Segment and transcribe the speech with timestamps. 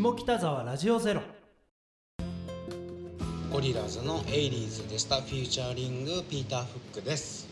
[0.00, 1.22] 下北沢ラジオゼロ
[3.50, 7.48] ゴリラーズのエイリーズでしたフューチャーリングピーター・フックです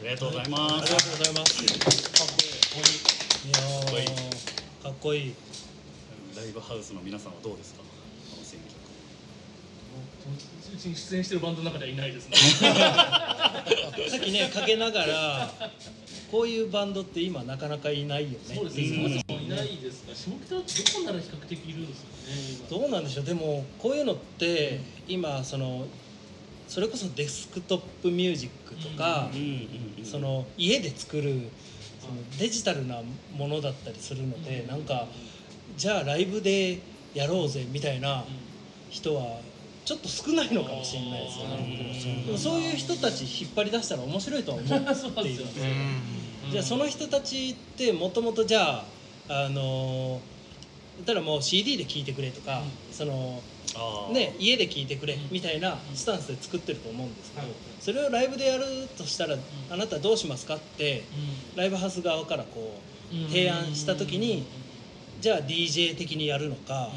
[0.00, 0.74] ありがとうございます。
[0.74, 1.64] ありがとうございます。
[1.64, 1.80] いやか
[3.80, 5.34] っこいいーかっこいい
[6.36, 7.80] ライブハウスの皆さんはどうですか？
[7.80, 7.86] こ
[8.36, 8.76] の選曲。
[10.74, 12.36] うちに出演してるバンドの中ではいないですね。
[12.36, 13.56] さ
[14.18, 15.50] っきねかけながら
[16.30, 19.24] こういうバンドって今なかなかいないよねそうですね。
[19.46, 20.66] いないですが、下北はど
[20.98, 22.66] こなら比較的いるんですよね。
[22.70, 25.86] 今どうなんでしょうでもこういうのって今その
[26.68, 29.30] それこそデスクトップミュージックとか。
[30.06, 31.50] その家で作る
[32.00, 33.02] そのデジタルな
[33.36, 35.08] ものだったりするので、なんか
[35.76, 36.78] じゃあライブで
[37.12, 38.24] やろうぜみたいな
[38.88, 39.40] 人は
[39.84, 42.24] ちょっと少ないのかもしれないですよね。
[42.26, 45.64] でもそういう人たち引っ張り出したら面白いとは思っているんですよ。
[46.52, 48.84] じゃあその人たちってもともとじゃあ
[49.28, 50.22] あの
[51.04, 53.42] たらもう CD で聴いてくれとか、その
[54.12, 57.56] ね、家で聴いてくれみたいなスタンスで作ってると思うんですけど、はい。
[57.78, 58.64] それをライブでやる
[58.96, 59.36] としたら、
[59.68, 61.08] あなたどうしますかって
[61.54, 64.46] ライブハウス側からこう提案した時に、
[65.20, 66.92] じゃあ DJ 的にやるのか、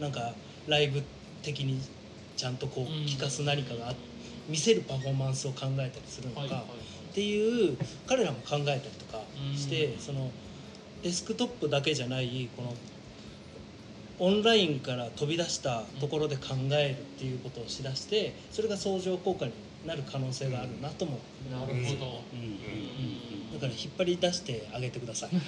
[0.00, 0.34] なんか
[0.66, 1.02] ライブ
[1.42, 1.80] 的に
[2.36, 3.06] ちゃんとこううん。
[3.06, 3.94] 聴かす何かがあ
[4.48, 6.62] 見せるパフォーマンスを考えたりするのか、はいはい。
[7.10, 9.22] っていう彼らも考えたりとか
[9.54, 10.00] して、うん。
[10.00, 10.32] その
[11.02, 12.74] デスクトップだけじゃないこの
[14.18, 19.52] オンラインから飛び出したところで考えるっていうことをしだしてそれが相乗効果に
[19.86, 21.76] なる可能性があるなとも、なるほど。
[21.76, 25.30] うんうんうんだから引っ張り出してあげてください。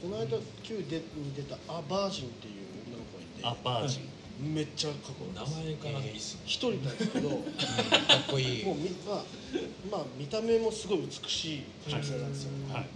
[0.00, 2.54] この間旧でに出たアバージンっていう
[2.88, 4.08] 女の子がいあバージン。
[4.42, 6.42] てめっちゃかっこいい名前からいいっすね。
[6.44, 8.62] 一人なんですけどもかっこいい。
[8.62, 9.24] うみまあ
[9.90, 12.86] まあ見た目もすごい美しい女性なんですよ、はい。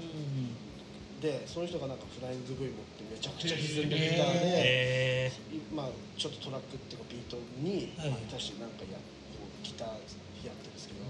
[1.22, 4.32] でその人がなんかフライング V 持ってめちゃくちゃ歪んだギター。
[4.34, 5.32] で、え
[5.74, 8.26] まあちょっとトラックっていうかビートにはい。
[8.30, 11.00] 対してなんかやこうギターやってるんですけど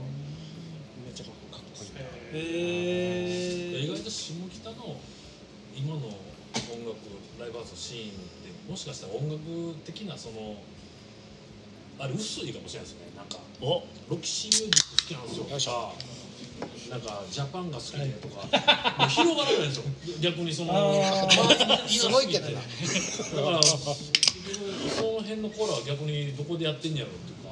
[1.04, 1.92] めっちゃかっこいい。
[2.32, 3.84] へー。
[3.84, 5.00] 意外と下北の
[5.76, 6.12] 今の
[6.72, 6.96] 音楽
[7.38, 9.40] ライブハウスのシーンってもしかしたら音楽
[9.84, 10.56] 的なその
[11.98, 13.08] あれ薄いかもしれないですね。
[13.16, 15.48] なんかー、おロキシーミュージック好きなんですよ。
[15.48, 16.16] よいしょとか。
[16.90, 18.44] なんかジャパンが好きでとか、
[19.00, 19.84] もう広がらないんですよ。
[20.20, 21.24] 逆にそのあー。
[21.24, 22.52] 周りにすごいけどな。
[22.52, 27.46] だから結局その辺のコーラは逆にどこでやってんやろうか。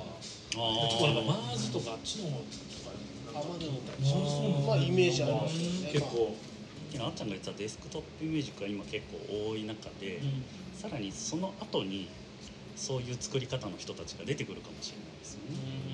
[0.55, 2.37] 結構なんかマーズとかあっちの方と
[2.85, 2.93] か
[3.33, 5.91] なんか聞いたりしますまあイメージありますよね。
[5.91, 6.37] 結構
[7.01, 10.21] あっちゃんが言ってたデスクトップミュージックが今結構多い中で、
[10.77, 12.09] さらにその後に
[12.77, 15.85] そういう作り方の人たちが出てくるかもしれないですよね。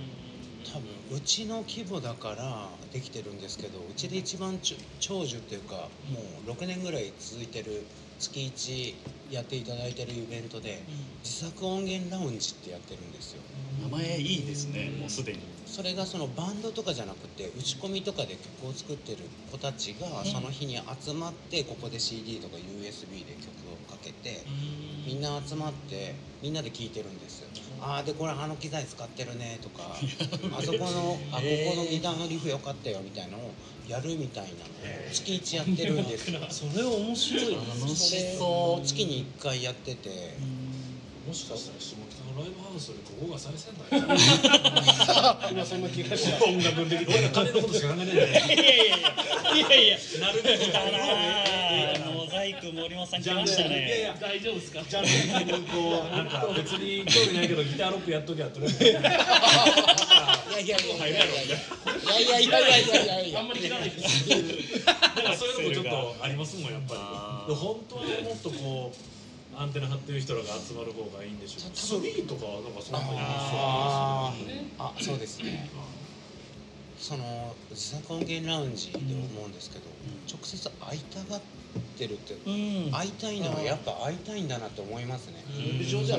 [0.72, 7.82] 多分うちの規模だからできてるんですけどうちで一番ちょ長寿っていうかもう6年ぐらい続いてる
[8.20, 10.82] 月1やっていただいてるイベントで
[11.24, 13.42] 自作音源ラウンジってやってるんですよ
[13.82, 14.90] 名前いいですね。
[15.00, 15.38] もうすでに。
[15.70, 19.18] それがそのバンドとかじゃなくて打ち込みとかで曲を作ってる
[19.52, 24.44] 子たちがその日に集まってここで CD とか USB で曲をかけて
[25.06, 27.44] みんな集まってみんなで聴いてるんです
[27.80, 29.94] ああでこれあの機材使ってるねとか
[30.58, 33.52] あそこのあここのギターのリフ良かったよみたいなのを
[33.88, 34.56] やるみたいなのを
[35.12, 36.40] 月1やってるんですよ。
[36.50, 38.80] それ面白い楽しそう。
[38.80, 40.36] を月に1回やってて
[41.26, 52.10] もしかしたら下北のライブハウスよりここが最先端や今そんな気がします音楽的に俺ら金のことしか考えないいやいやいやいやいやなるべくだな。
[52.10, 54.16] モザイク森本さん来ましたねいやいや。
[54.20, 54.82] 大丈夫ですか。
[54.88, 55.08] ジャンル
[55.46, 59.00] 的にこうなんか別に興味ないけどギターロックやっときゃとりあえずいや
[60.60, 64.84] いやいやいやいやいやいやいやいやいやあんまり知らないです。
[64.84, 65.56] だからそういう。
[65.62, 66.94] のもちょっとありますもんやっぱ
[67.48, 68.96] り本当はもっとこう
[69.56, 74.74] アンテナ張ってる人らが集まる方がいいんでしょうスリーとかはなんかそんなにあー。
[74.78, 75.68] あそうですね。
[76.96, 79.86] その自作音源ラウンジで思うんですけど、
[80.30, 81.42] 直接会いたがっ
[81.96, 82.50] てるって、う
[82.88, 82.90] ん。
[82.92, 85.44] 会いたいのはやっぱ会いたいんだなって思いますね、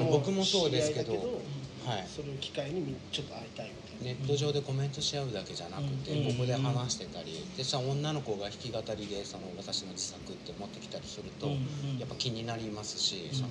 [0.09, 1.41] 僕もそうですけど
[1.85, 2.07] はい。
[2.07, 4.19] それを機会にみちょっと会いたいみたいな。
[4.19, 6.33] ネット上でコメントし合うだけじゃなくて、うん。
[6.33, 13.49] ここで話してたりでさ女の子が弾き語りでその私の自作って持ってきたりすると、うんやっぱ気になりますし、その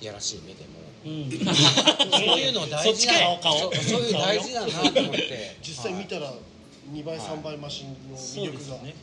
[0.00, 1.30] いやらしい目でも、うん。
[2.10, 3.12] そういうの大事だ
[3.42, 5.56] そうそういう大事だなと思って。
[5.62, 6.32] 実際見たら
[6.92, 8.94] 2倍3倍マシンの魅力があですよね。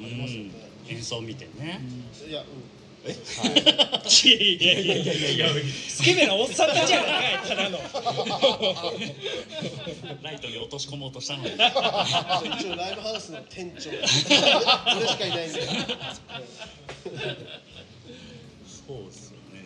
[0.00, 0.52] りますよね
[0.88, 1.80] 演奏見てね。
[2.28, 5.48] いやうんいやいやいやいやいやいや
[5.88, 7.78] スケベなおっさんたちやないただの
[10.22, 11.50] ライトに落とし込もうとしたのに。
[11.50, 11.58] 一
[12.70, 14.06] 応ライブハウスの店長俺
[15.08, 15.86] しかいないんですよね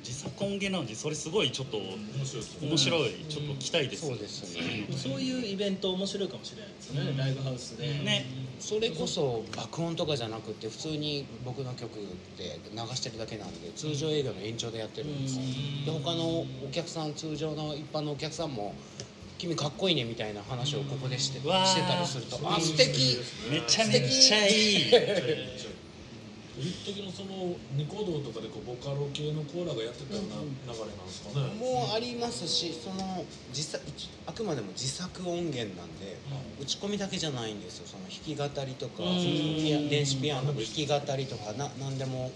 [0.02, 11.98] 自作音源ラウンジそれすごいちょっと面白い面白いちょっと期待ですそうですねそういうイベント面白いかもしれないですよね、ライブハウスで、ねそれこそ爆音とかじゃなくて普通に僕の曲
[12.38, 15.42] で流してるだけなんで通常営業の延長でやってるんですよ。
[15.84, 18.74] で他のお客さん通常の一般のお客さんも
[19.38, 23.18] 「君かっこいいね」みたいな話をここでしてしてたりすると「あ素敵。
[23.50, 24.84] めちゃめちゃいい
[26.58, 33.86] 一時のそのニコ動とかでこうボカロ系のコーラがやってたような流れなんですかね、もうありますしその実際
[34.26, 36.16] あくまでも自作音源なんで、
[36.60, 37.86] 打ち込みだけじゃないんですよ。
[37.86, 39.02] その弾き語りとか、
[39.90, 42.32] 電子ピアノの弾き語りとかな何でも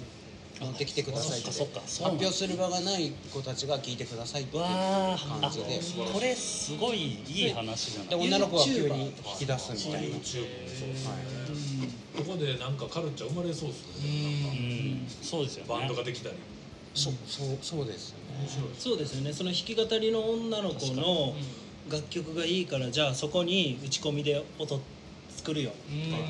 [0.61, 1.63] 持ってきてくださいって発
[2.05, 5.81] 表する場がない子たちが聞いてくださいっていう感じで。
[5.81, 8.09] あこれすごいいい話じゃない？
[8.11, 10.47] で女の子が急に弾き出すみたいな、YouTube も
[12.25, 14.41] そうですはここでなんかカルチャー生まれそうですよね。
[14.41, 15.07] なんかうん。
[15.09, 15.69] そうですよね。
[15.69, 16.35] バンドができたり。
[16.35, 16.39] い、
[16.95, 18.39] そうそうそうですよね。
[18.41, 19.33] 面白いですそうですよね。
[19.33, 21.35] その弾き語りの女の子の
[21.91, 24.81] 楽曲がいいからじゃあそこに打ち込みで音
[25.41, 25.73] 作るよ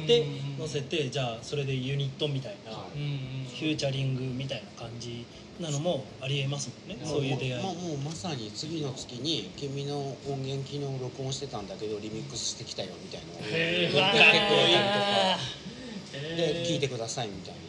[0.06, 0.24] で
[0.58, 5.26] 載せてじゃあそれでユニットみたいな、はフューチャリングみたいな感じ
[5.58, 13.94] なのもありえますもんね、そういう出会い、まあ、もうまさに次の月に「君の音源昨日録音してたんだけどリミックスしてきたよ」みたいなのをへー。
[13.94, 15.70] 送ってくれたりとか。
[15.76, 15.79] え
[16.12, 17.60] で聞いてくださいみたいな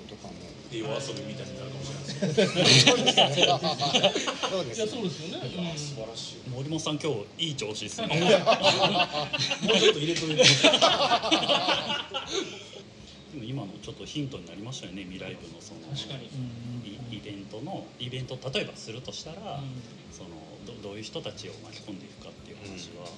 [0.00, 0.34] のとかも。
[0.70, 3.38] で夜遊びみたいになるかもしれないですそうですね。
[4.50, 5.48] そうでいやすねそうですよね。
[5.48, 8.06] いや素晴らしい森本さん今日いい調子ですね。
[8.08, 8.18] もう
[9.78, 10.42] ちょっと入れといてで
[13.38, 16.28] も今のちょっとヒントになりましたよね未来部のその確かに。
[16.84, 19.60] イイベントのイベントを例えばするとしたら、
[20.12, 20.30] その
[20.66, 23.08] どどういう人たちを巻き込んでいくかっていう話は、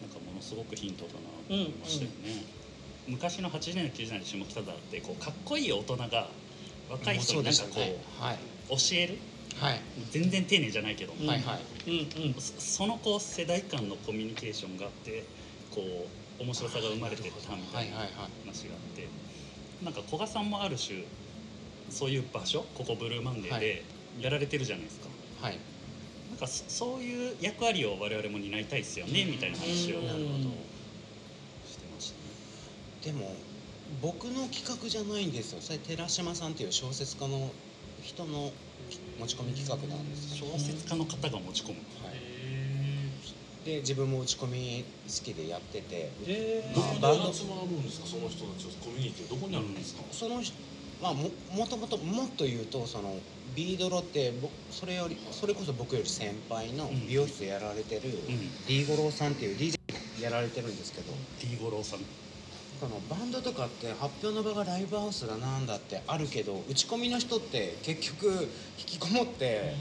[0.00, 1.18] なんかものすごくヒントだな
[1.48, 2.44] と思いましたよね、
[3.08, 6.28] 昔の80年代90年代下北沢ってこうかっこいい大人が
[6.90, 8.36] 若い人になんかこう、はい。
[8.68, 9.18] 教える？
[9.56, 9.80] はい。
[10.10, 11.26] 全然丁寧じゃないけど、うん。
[11.26, 11.90] はいはい。
[11.90, 12.34] うんうん。
[12.40, 15.24] そそのこう世代間のコミュニケーションがあって
[15.70, 16.06] こ
[16.38, 19.08] う面白さが生まれてったみたいな話があって。
[19.82, 21.04] なんか古賀さんもある種
[21.88, 22.66] そういう場所？
[22.74, 23.84] ここブルーマンデーで
[24.20, 25.08] やられてるじゃないですか、
[25.40, 25.58] はい。
[26.30, 30.50] なんかそそういう役割を我々も担いたいですよねみたいな話をうんなるほど
[31.64, 32.28] してましたね
[33.04, 33.30] でも
[34.02, 35.60] 僕の企画じゃないんですよ。
[35.60, 37.50] それ寺島さんっていう小説家の
[38.02, 38.50] 人の
[39.18, 41.74] 持ち込み企画なんですよ、小説家の方が持ち込む。
[42.04, 46.10] はい、で自分も打ち込み好きでやってて。
[47.00, 48.06] バンドこで集まるんですか？
[48.06, 50.56] その人たちコミュニティどこにあるんですか、その人
[51.00, 53.16] まあももともともっと言うとその
[53.54, 58.64] ビードロってぼそれよりそれこそ僕より先輩の美容室やられてるうん。
[58.66, 59.74] D 五郎さんっていう DJ
[60.20, 61.12] やられてるんですけど。
[61.38, 62.00] D 五郎さん
[62.80, 68.26] このバンドとかって発表の場がライブハウスだなんだってあるけど打ち込みの人って結局
[68.78, 69.74] 引きこもって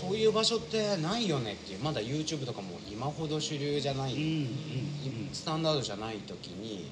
[0.00, 5.30] そういう場所ってないよねっていうまだ YouTube とかも今ほど主流じゃない、うんうんうん。
[5.32, 6.90] スタンダードじゃない時に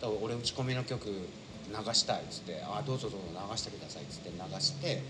[0.00, 5.02] だから俺打ち込みの曲流したいっつって「あどうぞどうぞ流してください」っつって流して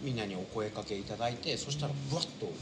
[0.00, 2.52] みんなにお声かけいただいてそしたらブワッと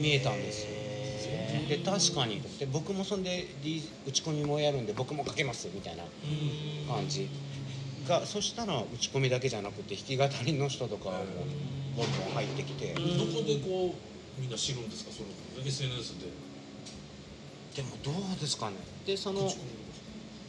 [0.00, 1.01] 見えたんですよ
[1.68, 2.40] で確かに。
[2.58, 3.46] で僕もそんで
[4.06, 6.04] 打ち込みもやるんで僕もかけますみたいな
[6.92, 7.28] 感じ。
[8.08, 11.16] がそしたら打ち込みだけじゃなくて弾き語りの人とかも
[11.96, 12.94] ボンボン入ってきて。
[12.94, 13.94] どこでこ
[14.38, 15.12] うみんな知るんですか？
[15.12, 15.28] その
[15.64, 16.26] SNS で。
[17.76, 18.76] でもどうですかね。
[19.06, 19.50] でその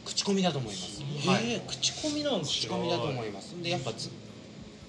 [0.04, 0.42] 口コミ。
[0.42, 1.44] だと思います、えはい。
[1.44, 3.54] ー口コミなんですか口コミだと思います。
[3.62, 4.10] でやっぱつ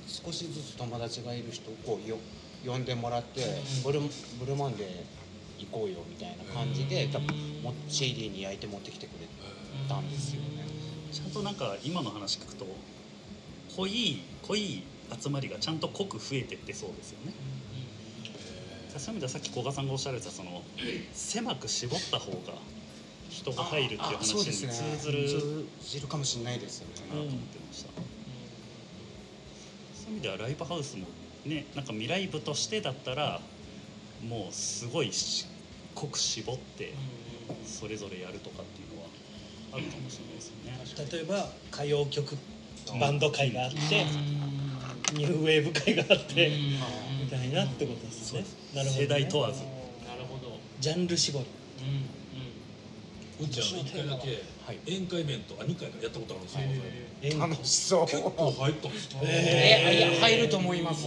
[0.07, 2.17] 少しずつ友達がいる人をこうよ
[2.65, 3.41] 呼んでもらって
[3.83, 4.01] ブル
[4.39, 5.05] ブルマンで
[5.59, 7.27] 行こうよみたいな感じで多分
[7.63, 9.27] も CD に焼いて持ってきてくれ
[9.87, 10.65] たんですよね。
[11.11, 12.65] ちゃんとなんか今の話聞くと
[13.77, 14.83] 濃い濃い
[15.21, 17.33] 集まりがちゃんと濃く増えてってそうですよね。
[18.97, 20.61] そういう意味ではさっき古賀さんがおっしゃられたその
[21.13, 22.53] 狭く絞った方が
[23.29, 24.67] 人が入るっていうあ話に通
[25.01, 25.27] ずる。
[25.27, 26.93] 通じるかもしれないですよね。
[27.09, 27.89] なと思ってました、
[29.95, 31.05] そういう意味ではライブハウスも
[31.45, 33.41] ねなんか未来部としてだったら
[34.27, 35.45] もうすごいし
[35.93, 36.93] 濃く絞って
[37.65, 39.09] それぞれやるとかっていうのは
[39.73, 41.11] あるかもしれないですよね。
[41.11, 42.37] 例えば歌謡曲
[42.99, 43.77] バンド会があって
[45.13, 46.51] ニューウェーブ会があって
[47.21, 48.45] みたいなってことですね。
[48.73, 49.05] なるほどね。
[49.05, 49.61] 世代問わず。
[49.61, 51.45] なるほどジャンル絞り。
[53.41, 53.49] うん。
[53.49, 53.79] ちゃん。
[53.79, 54.54] は1回だけはい
[54.85, 56.01] 宴会イベントあ2回か。
[56.01, 56.61] やったことあるんですよ、
[57.21, 59.19] 演楽しそう結構入ったんですよ。
[59.23, 61.03] えいや入ると思います。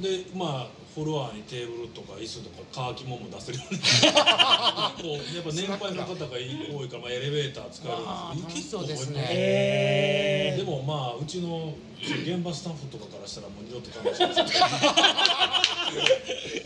[0.00, 3.80] でまあフロアにテーブルとか椅子とか乾き物も出せるように。
[3.80, 9.26] とやっぱ年配の方が多いから、まあ、エレベーター使えるんですけどそうですね。
[9.30, 14.42] へでもまあうちの現場スタッフとかからしたらもう二度と勘弁してくださ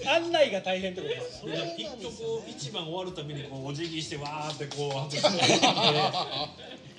[0.06, 1.44] い案内が大変ってことです
[1.76, 4.92] 一曲一番終わるたびにこうお辞儀してわーってこう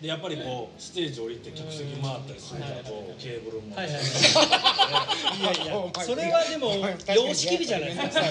[0.01, 3.97] でやっぱりこうステージ降りて客席回ったりするからこうケーブルも、はいはいい。
[5.41, 6.05] やいや。
[6.05, 6.69] それはでも
[7.09, 8.23] 様式美じゃないですか。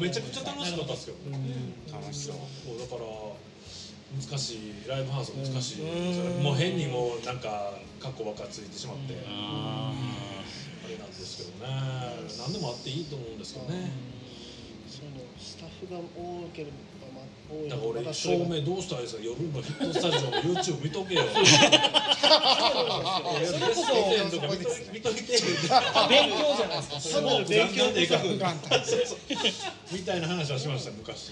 [0.00, 1.14] めちゃくちゃ楽しかったですよ、
[1.92, 2.36] 楽しそう。
[2.80, 3.04] だから
[4.16, 4.88] 難しい。
[4.88, 6.42] ライブハウスは難しい、うん。
[6.42, 11.72] もう変にもうなんかカッコばっかついてしまって、ああれなんですけどね。
[12.38, 13.92] 何でもあっていいと思うんですけどね、
[14.88, 16.97] そのスタッフが多ければまあ
[17.50, 19.22] 多いだから俺照明どうしたらいいですか？
[19.24, 21.22] 夜のヒットスタジオの YouTube 見とけよ。
[21.32, 21.38] そ
[23.58, 23.94] れこそ
[24.92, 27.20] 見と勉強じゃないですか。
[27.48, 28.82] 勉強でか不安体
[29.92, 31.30] みたいな話はしました昔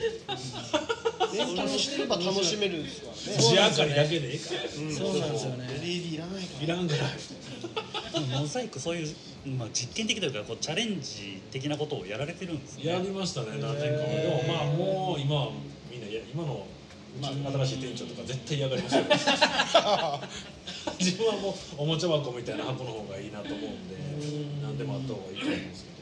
[1.32, 5.68] 勉強してれば楽しめるですからね地明かりだけでいいからそうなんですよね。
[5.82, 7.10] LED いらないからいらんぐらい
[8.40, 9.14] モザイクそういう、
[9.58, 12.86] まあ、実験的というかこうチャレンジ的なことをやられてるんですね。
[12.86, 15.50] やりましたね何年か前でもまあもう今は
[16.06, 16.66] みんないや今の
[17.66, 19.04] 新しい店長とか絶対嫌がりますよ
[21.00, 23.96] 自分はもうおもちゃ箱みたいな箱の方がいいなと思うんで
[24.62, 25.96] 何でもあった方がいいと思うんですけ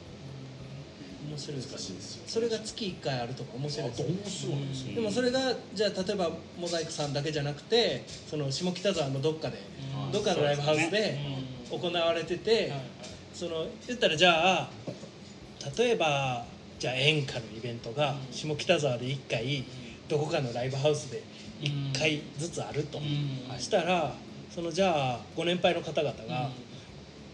[1.29, 9.59] 面白いど難しいですよそれが月1回あるとか面白いですよ面白いですよでもそれがじゃあ例えばモザイクさんだけじゃなくてその下北沢のどっかで
[10.13, 11.19] どっかのライブハウスで
[11.71, 12.73] 行われてて
[13.33, 14.71] その言ったらじゃあ
[15.79, 16.45] 例えば
[16.79, 19.65] じゃあ演歌のイベントが下北沢で1回
[20.09, 21.23] どこかのライブハウスで
[21.63, 23.01] 1回ずつあると。
[23.59, 24.15] したら
[24.55, 26.51] そのじゃあご年配の方々が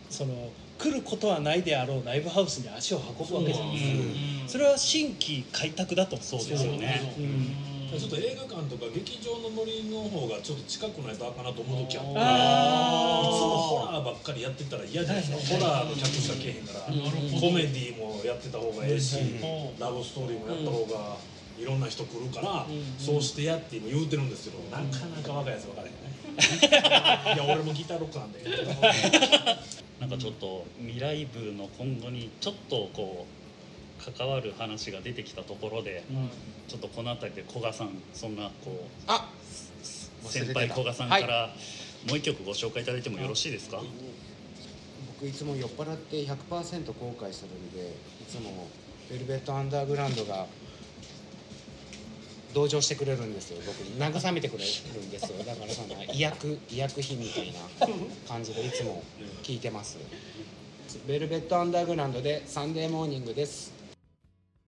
[0.09, 3.85] その来ることはないであろうライブハウスに足を運ぶわけじゃないです
[4.45, 6.17] かそれは新規開拓だと。
[6.17, 7.15] そうですよね。
[7.19, 7.71] うん。
[7.99, 19.19] ちょっと映画館とか劇場のノリの方がちょっと近くないとあかんなと思う時あっていつもホあラーばっかりやってたら嫌じゃないですか、ホラーの客しか来えへんから、コメディもやってた方がええし、
[19.79, 21.17] ラブストーリーもやった方が
[21.61, 22.67] いろんな人来るから、
[22.99, 26.01] そうしてやって今言うてるんですけど、なかなか若いやつ分からへんね。
[27.35, 28.41] いや俺もギターロックなんで
[30.01, 36.03] なんかちょっと未来部の今後にちょっとこう関わる話が出てきたところで、
[36.67, 39.29] ちょっとこの辺りで古賀さんそんなこうあ
[40.23, 41.55] 先輩古賀さんから
[42.09, 43.83] もう一曲ご紹介いただいてもよろしいですか、
[45.19, 48.69] 僕いつも酔っ払って100%後悔するんでいつも
[49.11, 50.47] ベルベットアンダーグラウンドが
[52.55, 53.61] 同情してくれるんですよ。
[53.67, 55.39] 僕に慰めてくれるんですよ。
[55.45, 57.61] だからその医薬医薬品みたいな
[58.29, 59.03] 感じでいつも
[59.43, 59.99] 聞いてます。
[61.07, 63.73] ベルベットアンダーグラウンドでサンデーモーニングです